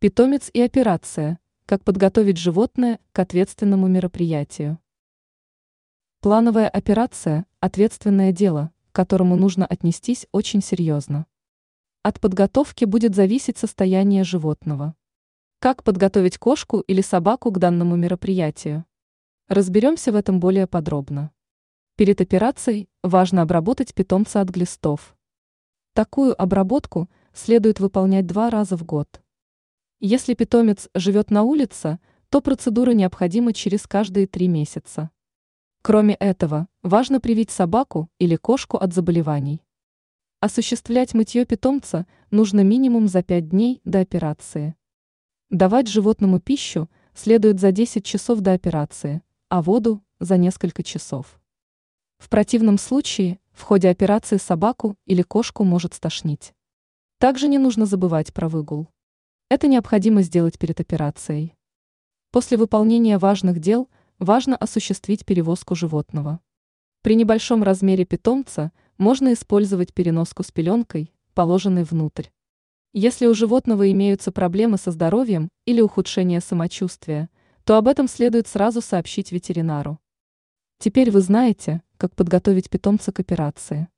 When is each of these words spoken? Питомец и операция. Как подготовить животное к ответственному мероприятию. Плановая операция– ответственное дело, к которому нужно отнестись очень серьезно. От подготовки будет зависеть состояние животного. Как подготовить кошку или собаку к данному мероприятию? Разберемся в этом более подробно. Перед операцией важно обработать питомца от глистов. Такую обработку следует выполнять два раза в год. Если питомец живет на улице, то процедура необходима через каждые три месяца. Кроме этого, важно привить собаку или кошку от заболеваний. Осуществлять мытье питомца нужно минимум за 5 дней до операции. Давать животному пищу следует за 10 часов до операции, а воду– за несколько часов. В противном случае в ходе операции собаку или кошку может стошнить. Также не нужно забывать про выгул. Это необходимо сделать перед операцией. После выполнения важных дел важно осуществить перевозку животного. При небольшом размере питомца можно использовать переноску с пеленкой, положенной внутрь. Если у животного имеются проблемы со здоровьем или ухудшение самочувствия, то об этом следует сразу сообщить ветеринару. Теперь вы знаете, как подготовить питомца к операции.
Питомец 0.00 0.48
и 0.52 0.60
операция. 0.60 1.40
Как 1.66 1.82
подготовить 1.82 2.36
животное 2.36 3.00
к 3.10 3.18
ответственному 3.18 3.88
мероприятию. 3.88 4.78
Плановая 6.20 6.68
операция– 6.68 7.46
ответственное 7.60 8.30
дело, 8.30 8.70
к 8.92 8.94
которому 8.94 9.34
нужно 9.34 9.66
отнестись 9.66 10.28
очень 10.30 10.62
серьезно. 10.62 11.26
От 12.04 12.20
подготовки 12.20 12.84
будет 12.84 13.16
зависеть 13.16 13.58
состояние 13.58 14.22
животного. 14.22 14.94
Как 15.58 15.82
подготовить 15.82 16.38
кошку 16.38 16.78
или 16.78 17.00
собаку 17.00 17.50
к 17.50 17.58
данному 17.58 17.96
мероприятию? 17.96 18.84
Разберемся 19.48 20.12
в 20.12 20.14
этом 20.14 20.38
более 20.38 20.68
подробно. 20.68 21.32
Перед 21.96 22.20
операцией 22.20 22.88
важно 23.02 23.42
обработать 23.42 23.92
питомца 23.94 24.42
от 24.42 24.48
глистов. 24.48 25.16
Такую 25.92 26.40
обработку 26.40 27.10
следует 27.32 27.80
выполнять 27.80 28.28
два 28.28 28.48
раза 28.48 28.76
в 28.76 28.84
год. 28.84 29.20
Если 30.00 30.34
питомец 30.34 30.88
живет 30.94 31.32
на 31.32 31.42
улице, 31.42 31.98
то 32.28 32.40
процедура 32.40 32.92
необходима 32.92 33.52
через 33.52 33.84
каждые 33.88 34.28
три 34.28 34.46
месяца. 34.46 35.10
Кроме 35.82 36.14
этого, 36.14 36.68
важно 36.84 37.18
привить 37.20 37.50
собаку 37.50 38.08
или 38.20 38.36
кошку 38.36 38.76
от 38.76 38.94
заболеваний. 38.94 39.60
Осуществлять 40.38 41.14
мытье 41.14 41.44
питомца 41.44 42.06
нужно 42.30 42.60
минимум 42.60 43.08
за 43.08 43.24
5 43.24 43.48
дней 43.48 43.80
до 43.84 43.98
операции. 43.98 44.76
Давать 45.50 45.88
животному 45.88 46.38
пищу 46.38 46.88
следует 47.12 47.58
за 47.58 47.72
10 47.72 48.04
часов 48.04 48.38
до 48.38 48.52
операции, 48.52 49.22
а 49.48 49.62
воду– 49.62 50.00
за 50.20 50.36
несколько 50.36 50.84
часов. 50.84 51.40
В 52.18 52.28
противном 52.28 52.78
случае 52.78 53.40
в 53.50 53.62
ходе 53.62 53.88
операции 53.88 54.36
собаку 54.36 54.94
или 55.06 55.22
кошку 55.22 55.64
может 55.64 55.94
стошнить. 55.94 56.54
Также 57.18 57.48
не 57.48 57.58
нужно 57.58 57.84
забывать 57.84 58.32
про 58.32 58.48
выгул. 58.48 58.86
Это 59.50 59.66
необходимо 59.66 60.20
сделать 60.20 60.58
перед 60.58 60.78
операцией. 60.78 61.54
После 62.32 62.58
выполнения 62.58 63.16
важных 63.16 63.60
дел 63.60 63.88
важно 64.18 64.54
осуществить 64.56 65.24
перевозку 65.24 65.74
животного. 65.74 66.40
При 67.00 67.14
небольшом 67.14 67.62
размере 67.62 68.04
питомца 68.04 68.72
можно 68.98 69.32
использовать 69.32 69.94
переноску 69.94 70.42
с 70.42 70.50
пеленкой, 70.50 71.14
положенной 71.32 71.84
внутрь. 71.84 72.26
Если 72.92 73.24
у 73.26 73.32
животного 73.32 73.90
имеются 73.90 74.32
проблемы 74.32 74.76
со 74.76 74.90
здоровьем 74.90 75.48
или 75.64 75.80
ухудшение 75.80 76.40
самочувствия, 76.40 77.30
то 77.64 77.78
об 77.78 77.88
этом 77.88 78.06
следует 78.06 78.48
сразу 78.48 78.82
сообщить 78.82 79.32
ветеринару. 79.32 79.98
Теперь 80.78 81.10
вы 81.10 81.22
знаете, 81.22 81.82
как 81.96 82.14
подготовить 82.14 82.68
питомца 82.68 83.12
к 83.12 83.20
операции. 83.20 83.88